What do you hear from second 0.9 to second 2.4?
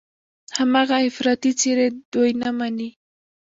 افراطي څېرې دوی